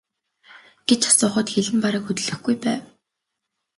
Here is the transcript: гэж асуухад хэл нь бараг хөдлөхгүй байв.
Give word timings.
гэж 0.87 1.01
асуухад 1.11 1.47
хэл 1.53 1.67
нь 1.73 1.83
бараг 1.83 2.03
хөдлөхгүй 2.05 2.55
байв. 2.63 2.81